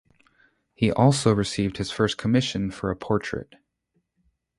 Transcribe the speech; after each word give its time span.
He 0.73 0.91
also 0.91 1.31
received 1.31 1.77
his 1.77 1.91
first 1.91 2.17
commission 2.17 2.71
for 2.71 2.89
a 2.89 2.95
portrait. 2.95 3.53